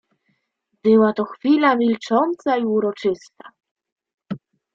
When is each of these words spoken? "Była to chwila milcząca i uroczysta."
"Była 0.83 1.13
to 1.13 1.25
chwila 1.25 1.75
milcząca 1.75 2.57
i 2.57 2.65
uroczysta." 2.65 3.51